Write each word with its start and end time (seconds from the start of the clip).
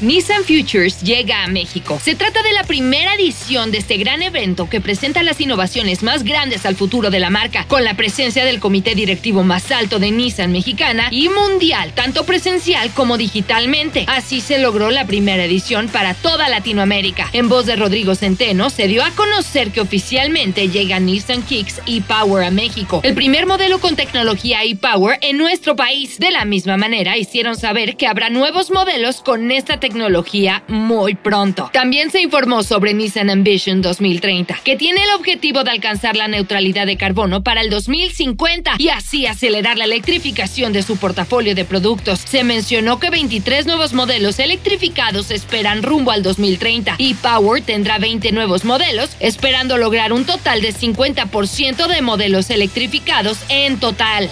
Nissan 0.00 0.44
Futures 0.44 1.02
llega 1.02 1.42
a 1.42 1.48
México. 1.48 1.98
Se 2.00 2.14
trata 2.14 2.40
de 2.44 2.52
la 2.52 2.62
primera 2.62 3.14
edición 3.14 3.72
de 3.72 3.78
este 3.78 3.96
gran 3.96 4.22
evento 4.22 4.70
que 4.70 4.80
presenta 4.80 5.24
las 5.24 5.40
innovaciones 5.40 6.04
más 6.04 6.22
grandes 6.22 6.64
al 6.66 6.76
futuro 6.76 7.10
de 7.10 7.18
la 7.18 7.30
marca, 7.30 7.64
con 7.66 7.82
la 7.82 7.94
presencia 7.94 8.44
del 8.44 8.60
comité 8.60 8.94
directivo 8.94 9.42
más 9.42 9.72
alto 9.72 9.98
de 9.98 10.12
Nissan 10.12 10.52
mexicana 10.52 11.08
y 11.10 11.28
mundial, 11.28 11.94
tanto 11.94 12.24
presencial 12.24 12.92
como 12.94 13.18
digitalmente. 13.18 14.04
Así 14.06 14.40
se 14.40 14.60
logró 14.60 14.92
la 14.92 15.04
primera 15.04 15.44
edición 15.44 15.88
para 15.88 16.14
toda 16.14 16.48
Latinoamérica. 16.48 17.28
En 17.32 17.48
voz 17.48 17.66
de 17.66 17.74
Rodrigo 17.74 18.14
Centeno, 18.14 18.70
se 18.70 18.86
dio 18.86 19.02
a 19.02 19.10
conocer 19.10 19.72
que 19.72 19.80
oficialmente 19.80 20.68
llega 20.68 21.00
Nissan 21.00 21.42
Kicks 21.42 21.80
e-Power 21.86 22.44
a 22.44 22.52
México, 22.52 23.00
el 23.02 23.14
primer 23.14 23.46
modelo 23.46 23.80
con 23.80 23.96
tecnología 23.96 24.62
e-Power 24.62 25.18
en 25.22 25.38
nuestro 25.38 25.74
país. 25.74 26.20
De 26.20 26.30
la 26.30 26.44
misma 26.44 26.76
manera, 26.76 27.18
hicieron 27.18 27.56
saber 27.56 27.96
que 27.96 28.06
habrá 28.06 28.30
nuevos 28.30 28.70
modelos 28.70 29.22
con 29.22 29.50
esta 29.50 29.80
tecnología 29.80 29.87
tecnología 29.88 30.64
muy 30.68 31.14
pronto. 31.14 31.70
También 31.72 32.10
se 32.10 32.20
informó 32.20 32.62
sobre 32.62 32.92
Nissan 32.92 33.30
Ambition 33.30 33.80
2030, 33.80 34.60
que 34.62 34.76
tiene 34.76 35.02
el 35.02 35.14
objetivo 35.16 35.64
de 35.64 35.70
alcanzar 35.70 36.14
la 36.14 36.28
neutralidad 36.28 36.84
de 36.84 36.98
carbono 36.98 37.42
para 37.42 37.62
el 37.62 37.70
2050 37.70 38.72
y 38.76 38.90
así 38.90 39.24
acelerar 39.24 39.78
la 39.78 39.86
electrificación 39.86 40.74
de 40.74 40.82
su 40.82 40.98
portafolio 40.98 41.54
de 41.54 41.64
productos. 41.64 42.20
Se 42.20 42.44
mencionó 42.44 43.00
que 43.00 43.08
23 43.08 43.64
nuevos 43.64 43.94
modelos 43.94 44.38
electrificados 44.40 45.30
esperan 45.30 45.82
rumbo 45.82 46.10
al 46.10 46.22
2030 46.22 46.96
y 46.98 47.14
Power 47.14 47.62
tendrá 47.62 47.96
20 47.96 48.30
nuevos 48.32 48.66
modelos, 48.66 49.16
esperando 49.20 49.78
lograr 49.78 50.12
un 50.12 50.26
total 50.26 50.60
de 50.60 50.74
50% 50.74 51.86
de 51.86 52.02
modelos 52.02 52.50
electrificados 52.50 53.38
en 53.48 53.80
total. 53.80 54.28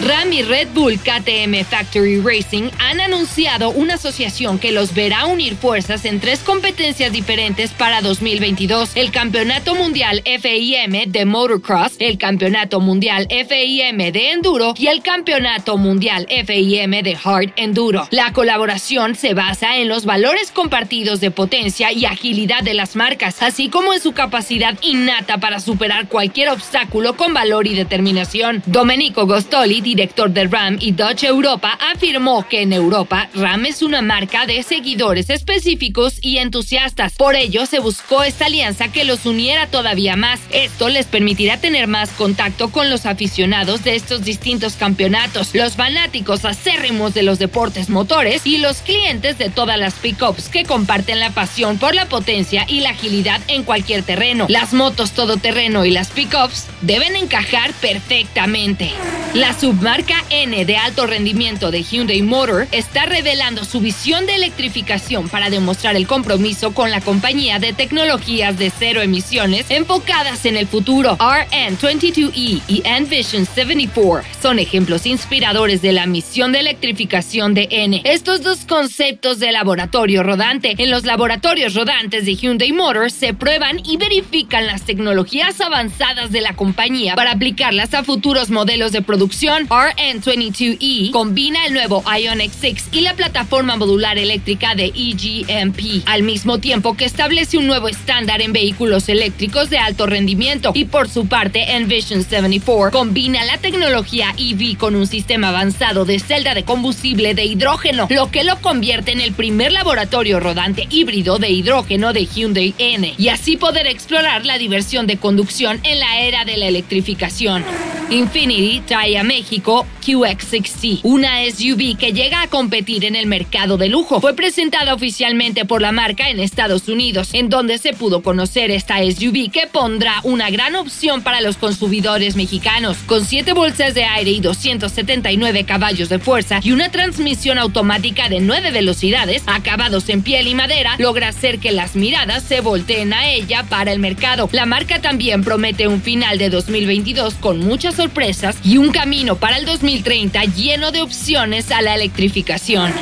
Ram 0.00 0.32
y 0.32 0.42
Red 0.42 0.68
Bull 0.74 0.98
KTM 0.98 1.64
Factory 1.64 2.20
Racing 2.20 2.70
han 2.78 3.00
anunciado 3.00 3.70
una 3.70 3.94
asociación 3.94 4.58
que 4.58 4.72
los 4.72 4.92
verá 4.92 5.26
unir 5.26 5.54
fuerzas 5.54 6.04
en 6.04 6.20
tres 6.20 6.40
competencias 6.40 7.12
diferentes 7.12 7.70
para 7.70 8.02
2022. 8.02 8.90
El 8.96 9.10
Campeonato 9.12 9.74
Mundial 9.74 10.22
FIM 10.24 11.10
de 11.10 11.24
Motocross, 11.24 11.94
el 12.00 12.18
Campeonato 12.18 12.80
Mundial 12.80 13.28
FIM 13.30 14.12
de 14.12 14.32
Enduro 14.32 14.74
y 14.76 14.88
el 14.88 15.00
Campeonato 15.02 15.78
Mundial 15.78 16.26
FIM 16.28 17.02
de 17.02 17.16
Hard 17.22 17.52
Enduro. 17.56 18.08
La 18.10 18.32
colaboración 18.32 19.14
se 19.14 19.32
basa 19.32 19.76
en 19.76 19.88
los 19.88 20.04
valores 20.04 20.50
compartidos 20.50 21.20
de 21.20 21.30
potencia 21.30 21.92
y 21.92 22.04
agilidad 22.04 22.62
de 22.62 22.74
las 22.74 22.96
marcas, 22.96 23.42
así 23.42 23.68
como 23.68 23.94
en 23.94 24.00
su 24.00 24.12
capacidad 24.12 24.76
innata 24.82 25.38
para 25.38 25.60
superar 25.60 26.08
cualquier 26.08 26.50
obstáculo 26.50 27.16
con 27.16 27.32
valor 27.32 27.66
y 27.66 27.74
determinación. 27.74 28.62
Domenico 28.66 29.26
Gostoli, 29.26 29.83
director 29.84 30.30
de 30.30 30.48
RAM 30.48 30.78
y 30.80 30.90
Dodge 30.90 31.28
Europa, 31.28 31.78
afirmó 31.92 32.48
que 32.48 32.62
en 32.62 32.72
Europa 32.72 33.28
RAM 33.34 33.66
es 33.66 33.82
una 33.82 34.02
marca 34.02 34.46
de 34.46 34.64
seguidores 34.64 35.30
específicos 35.30 36.18
y 36.20 36.38
entusiastas. 36.38 37.14
Por 37.14 37.36
ello, 37.36 37.66
se 37.66 37.78
buscó 37.78 38.24
esta 38.24 38.46
alianza 38.46 38.88
que 38.88 39.04
los 39.04 39.26
uniera 39.26 39.68
todavía 39.68 40.16
más. 40.16 40.40
Esto 40.50 40.88
les 40.88 41.06
permitirá 41.06 41.58
tener 41.58 41.86
más 41.86 42.10
contacto 42.10 42.72
con 42.72 42.90
los 42.90 43.06
aficionados 43.06 43.84
de 43.84 43.94
estos 43.94 44.24
distintos 44.24 44.74
campeonatos, 44.74 45.54
los 45.54 45.74
fanáticos 45.76 46.44
acérrimos 46.44 47.14
de 47.14 47.22
los 47.22 47.38
deportes 47.38 47.90
motores 47.90 48.46
y 48.46 48.58
los 48.58 48.78
clientes 48.78 49.38
de 49.38 49.50
todas 49.50 49.78
las 49.78 49.94
pickups 49.94 50.48
que 50.48 50.64
comparten 50.64 51.20
la 51.20 51.30
pasión 51.30 51.78
por 51.78 51.94
la 51.94 52.06
potencia 52.06 52.64
y 52.68 52.80
la 52.80 52.90
agilidad 52.90 53.40
en 53.48 53.62
cualquier 53.62 54.02
terreno. 54.02 54.46
Las 54.48 54.72
motos 54.72 55.12
todoterreno 55.12 55.84
y 55.84 55.90
las 55.90 56.08
pickups 56.08 56.66
deben 56.80 57.16
encajar 57.16 57.72
perfectamente. 57.74 58.90
La 59.34 59.52
submarca 59.74 60.14
N 60.30 60.64
de 60.64 60.76
alto 60.76 61.04
rendimiento 61.04 61.72
de 61.72 61.82
Hyundai 61.82 62.22
Motor 62.22 62.68
está 62.70 63.06
revelando 63.06 63.64
su 63.64 63.80
visión 63.80 64.24
de 64.24 64.36
electrificación 64.36 65.28
para 65.28 65.50
demostrar 65.50 65.96
el 65.96 66.06
compromiso 66.06 66.72
con 66.72 66.92
la 66.92 67.00
compañía 67.00 67.58
de 67.58 67.72
tecnologías 67.72 68.56
de 68.56 68.70
cero 68.70 69.02
emisiones 69.02 69.66
enfocadas 69.70 70.44
en 70.46 70.56
el 70.56 70.68
futuro. 70.68 71.18
RN22E 71.18 72.62
y 72.68 72.82
Envision 72.84 73.46
74 73.46 74.22
son 74.40 74.60
ejemplos 74.60 75.06
inspiradores 75.06 75.82
de 75.82 75.92
la 75.92 76.06
misión 76.06 76.52
de 76.52 76.60
electrificación 76.60 77.54
de 77.54 77.66
N. 77.70 78.00
Estos 78.04 78.42
dos 78.42 78.66
conceptos 78.66 79.40
de 79.40 79.50
laboratorio 79.50 80.22
rodante. 80.22 80.76
En 80.78 80.90
los 80.90 81.04
laboratorios 81.04 81.74
rodantes 81.74 82.26
de 82.26 82.36
Hyundai 82.36 82.70
Motors 82.70 83.12
se 83.12 83.34
prueban 83.34 83.80
y 83.84 83.96
verifican 83.96 84.66
las 84.66 84.82
tecnologías 84.82 85.60
avanzadas 85.60 86.30
de 86.30 86.42
la 86.42 86.54
compañía 86.54 87.16
para 87.16 87.32
aplicarlas 87.32 87.92
a 87.94 88.04
futuros 88.04 88.50
modelos 88.50 88.92
de 88.92 89.02
producción. 89.02 89.63
RN22E 89.68 91.10
combina 91.10 91.66
el 91.66 91.72
nuevo 91.72 92.02
Ioniq 92.02 92.52
6 92.52 92.88
y 92.92 93.00
la 93.00 93.14
plataforma 93.14 93.76
modular 93.76 94.18
eléctrica 94.18 94.74
de 94.74 94.92
EGMP, 94.94 96.06
al 96.06 96.22
mismo 96.22 96.58
tiempo 96.58 96.96
que 96.96 97.04
establece 97.04 97.58
un 97.58 97.66
nuevo 97.66 97.88
estándar 97.88 98.42
en 98.42 98.52
vehículos 98.52 99.08
eléctricos 99.08 99.70
de 99.70 99.78
alto 99.78 100.06
rendimiento. 100.06 100.72
Y 100.74 100.84
por 100.86 101.08
su 101.08 101.26
parte, 101.26 101.76
Envision 101.76 102.22
74 102.22 102.96
combina 102.96 103.44
la 103.44 103.58
tecnología 103.58 104.34
EV 104.36 104.76
con 104.76 104.94
un 104.94 105.06
sistema 105.06 105.48
avanzado 105.48 106.04
de 106.04 106.18
celda 106.18 106.54
de 106.54 106.64
combustible 106.64 107.34
de 107.34 107.44
hidrógeno, 107.44 108.06
lo 108.10 108.30
que 108.30 108.44
lo 108.44 108.60
convierte 108.60 109.12
en 109.12 109.20
el 109.20 109.32
primer 109.32 109.72
laboratorio 109.72 110.40
rodante 110.40 110.86
híbrido 110.90 111.38
de 111.38 111.50
hidrógeno 111.50 112.12
de 112.12 112.26
Hyundai 112.26 112.74
N, 112.78 113.14
y 113.16 113.28
así 113.28 113.56
poder 113.56 113.86
explorar 113.86 114.44
la 114.44 114.58
diversión 114.58 115.06
de 115.06 115.16
conducción 115.16 115.80
en 115.84 116.00
la 116.00 116.20
era 116.20 116.44
de 116.44 116.56
la 116.56 116.66
electrificación. 116.66 117.64
Infinity 118.10 118.82
trae 118.86 119.16
a 119.16 119.24
México 119.24 119.86
QX60, 120.04 121.00
una 121.02 121.38
SUV 121.50 121.96
que 121.96 122.12
llega 122.12 122.42
a 122.42 122.48
competir 122.48 123.04
en 123.04 123.16
el 123.16 123.26
mercado 123.26 123.78
de 123.78 123.88
lujo. 123.88 124.20
Fue 124.20 124.34
presentada 124.34 124.92
oficialmente 124.94 125.64
por 125.64 125.80
la 125.80 125.92
marca 125.92 126.28
en 126.28 126.40
Estados 126.40 126.88
Unidos, 126.88 127.30
en 127.32 127.48
donde 127.48 127.78
se 127.78 127.94
pudo 127.94 128.22
conocer 128.22 128.70
esta 128.70 128.98
SUV 128.98 129.50
que 129.50 129.66
pondrá 129.66 130.20
una 130.24 130.50
gran 130.50 130.76
opción 130.76 131.22
para 131.22 131.40
los 131.40 131.56
consumidores 131.56 132.36
mexicanos, 132.36 132.98
con 133.06 133.24
7 133.24 133.52
bolsas 133.54 133.94
de 133.94 134.04
aire 134.04 134.30
y 134.30 134.40
279 134.40 135.64
caballos 135.64 136.08
de 136.08 136.18
fuerza 136.18 136.60
y 136.62 136.72
una 136.72 136.90
transmisión 136.90 137.58
automática 137.58 138.28
de 138.28 138.40
9 138.40 138.70
velocidades, 138.70 139.42
acabados 139.46 140.08
en 140.08 140.22
piel 140.22 140.48
y 140.48 140.54
madera, 140.54 140.96
logra 140.98 141.28
hacer 141.28 141.58
que 141.58 141.72
las 141.72 141.96
miradas 141.96 142.42
se 142.42 142.60
volteen 142.60 143.12
a 143.12 143.30
ella 143.30 143.64
para 143.64 143.92
el 143.92 143.98
mercado. 143.98 144.48
La 144.52 144.66
marca 144.66 145.00
también 145.00 145.42
promete 145.42 145.88
un 145.88 146.02
final 146.02 146.38
de 146.38 146.50
2022 146.50 147.34
con 147.34 147.60
muchas 147.60 147.94
sorpresas 147.94 148.56
y 148.62 148.76
un 148.76 148.90
camino 148.90 149.36
para 149.36 149.56
el 149.56 149.64
2030 149.94 150.44
lleno 150.56 150.90
de 150.90 151.02
opciones 151.02 151.70
a 151.70 151.80
la 151.80 151.94
electrificación. 151.94 152.92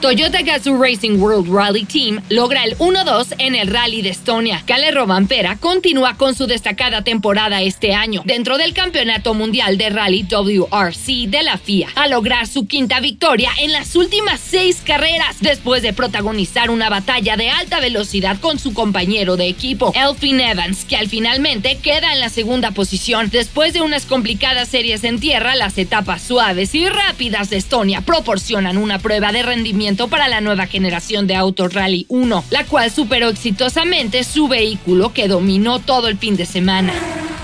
Toyota 0.00 0.42
Gazoo 0.42 0.80
Racing 0.80 1.18
World 1.18 1.52
Rally 1.52 1.84
Team 1.84 2.22
logra 2.28 2.62
el 2.62 2.78
1-2 2.78 3.34
en 3.38 3.56
el 3.56 3.66
Rally 3.66 4.00
de 4.00 4.10
Estonia. 4.10 4.62
Kalle 4.64 4.92
Robampera 4.92 5.56
continúa 5.56 6.14
con 6.16 6.36
su 6.36 6.46
destacada 6.46 7.02
temporada 7.02 7.62
este 7.62 7.94
año 7.94 8.22
dentro 8.24 8.58
del 8.58 8.74
Campeonato 8.74 9.34
Mundial 9.34 9.76
de 9.76 9.90
Rally 9.90 10.22
WRC 10.22 11.26
de 11.26 11.42
la 11.42 11.58
FIA, 11.58 11.88
a 11.96 12.06
lograr 12.06 12.46
su 12.46 12.68
quinta 12.68 13.00
victoria 13.00 13.50
en 13.58 13.72
las 13.72 13.96
últimas 13.96 14.38
seis 14.38 14.82
carreras 14.84 15.38
después 15.40 15.82
de 15.82 15.92
protagonizar 15.92 16.70
una 16.70 16.88
batalla 16.90 17.36
de 17.36 17.50
alta 17.50 17.80
velocidad 17.80 18.38
con 18.38 18.60
su 18.60 18.74
compañero 18.74 19.36
de 19.36 19.48
equipo, 19.48 19.92
Elfin 19.96 20.40
Evans, 20.40 20.84
que 20.84 20.96
al 20.96 21.08
finalmente 21.08 21.78
queda 21.82 22.12
en 22.12 22.20
la 22.20 22.28
segunda 22.28 22.70
posición. 22.70 23.30
Después 23.30 23.72
de 23.72 23.80
unas 23.80 24.06
complicadas 24.06 24.68
series 24.68 25.02
en 25.02 25.18
tierra, 25.18 25.56
las 25.56 25.76
etapas 25.76 26.22
suaves 26.22 26.72
y 26.76 26.88
rápidas 26.88 27.50
de 27.50 27.56
Estonia 27.56 28.02
proporcionan 28.02 28.78
una 28.78 29.00
prueba 29.00 29.32
de 29.32 29.42
rendimiento 29.42 29.87
para 29.96 30.28
la 30.28 30.40
nueva 30.40 30.66
generación 30.66 31.26
de 31.26 31.34
Auto 31.34 31.66
Rally 31.68 32.04
1, 32.08 32.44
la 32.50 32.64
cual 32.64 32.90
superó 32.90 33.28
exitosamente 33.28 34.22
su 34.22 34.46
vehículo 34.46 35.12
que 35.12 35.28
dominó 35.28 35.78
todo 35.78 36.08
el 36.08 36.18
fin 36.18 36.36
de 36.36 36.44
semana. 36.44 36.92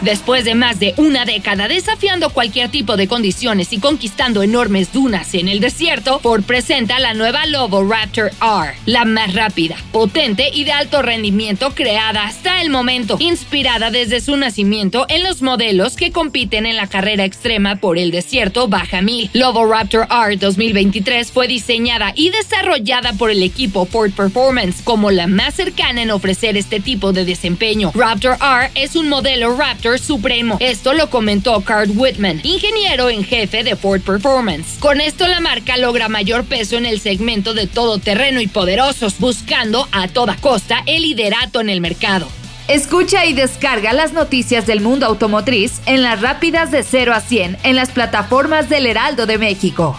Después 0.04 0.44
de 0.44 0.54
más 0.54 0.78
de 0.80 0.92
una 0.98 1.24
década 1.24 1.66
desafiando 1.66 2.28
cualquier 2.28 2.68
tipo 2.68 2.98
de 2.98 3.08
condiciones 3.08 3.72
y 3.72 3.78
conquistando 3.78 4.42
enormes 4.42 4.92
dunas 4.92 5.32
en 5.32 5.48
el 5.48 5.60
desierto, 5.60 6.20
Ford 6.20 6.42
presenta 6.42 6.98
la 6.98 7.14
nueva 7.14 7.46
Lobo 7.46 7.82
Raptor 7.82 8.30
R, 8.42 8.74
la 8.84 9.06
más 9.06 9.32
rápida, 9.32 9.76
potente 9.92 10.50
y 10.52 10.64
de 10.64 10.72
alto 10.72 11.00
rendimiento 11.00 11.74
creada 11.74 12.24
hasta 12.24 12.60
el 12.60 12.68
momento, 12.68 13.16
inspirada 13.18 13.90
desde 13.90 14.20
su 14.20 14.36
nacimiento 14.36 15.06
en 15.08 15.22
los 15.22 15.40
modelos 15.40 15.96
que 15.96 16.12
compiten 16.12 16.66
en 16.66 16.76
la 16.76 16.86
carrera 16.86 17.24
extrema 17.24 17.76
por 17.76 17.96
el 17.96 18.10
desierto 18.10 18.68
Baja 18.68 19.00
1000. 19.00 19.30
Lobo 19.32 19.64
Raptor 19.64 20.06
R 20.10 20.36
2023 20.36 21.32
fue 21.32 21.48
diseñada 21.48 22.12
y 22.14 22.28
desarrollada 22.28 23.14
por 23.14 23.30
el 23.30 23.42
equipo 23.42 23.86
Ford 23.86 24.12
Performance 24.12 24.82
como 24.84 25.10
la 25.10 25.28
más 25.28 25.54
cercana 25.54 26.02
en 26.02 26.10
ofrecer 26.10 26.58
este 26.58 26.80
tipo 26.80 27.14
de 27.14 27.24
desempeño. 27.24 27.90
Raptor 27.94 28.36
R 28.38 28.70
es 28.74 28.96
un 28.96 29.08
modelo 29.08 29.56
Raptor 29.56 29.93
supremo. 29.98 30.56
Esto 30.60 30.94
lo 30.94 31.10
comentó 31.10 31.60
Carl 31.62 31.90
Whitman, 31.94 32.40
ingeniero 32.42 33.10
en 33.10 33.24
jefe 33.24 33.64
de 33.64 33.76
Ford 33.76 34.00
Performance. 34.00 34.78
Con 34.80 35.00
esto 35.00 35.26
la 35.26 35.40
marca 35.40 35.76
logra 35.76 36.08
mayor 36.08 36.44
peso 36.44 36.76
en 36.76 36.86
el 36.86 37.00
segmento 37.00 37.54
de 37.54 37.66
todoterreno 37.66 38.40
y 38.40 38.46
poderosos, 38.46 39.18
buscando 39.18 39.88
a 39.92 40.08
toda 40.08 40.36
costa 40.36 40.82
el 40.86 41.02
liderato 41.02 41.60
en 41.60 41.70
el 41.70 41.80
mercado. 41.80 42.28
Escucha 42.68 43.26
y 43.26 43.34
descarga 43.34 43.92
las 43.92 44.14
noticias 44.14 44.66
del 44.66 44.80
mundo 44.80 45.04
automotriz 45.04 45.82
en 45.84 46.02
las 46.02 46.22
rápidas 46.22 46.70
de 46.70 46.82
0 46.82 47.12
a 47.12 47.20
100 47.20 47.58
en 47.62 47.76
las 47.76 47.90
plataformas 47.90 48.70
del 48.70 48.86
Heraldo 48.86 49.26
de 49.26 49.36
México. 49.36 49.98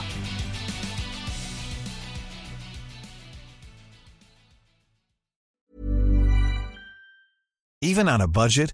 Even 7.82 8.10
on 8.10 8.20
a 8.20 8.26
budget, 8.26 8.74